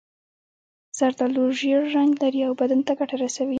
[0.97, 3.49] زردالو ژېړ رنګ لري او بدن ته ګټه رسوي.